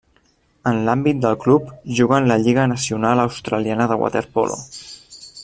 [0.69, 1.67] En l'àmbit del club,
[1.99, 4.59] juga en la Lliga Nacional Australiana de Waterpolo.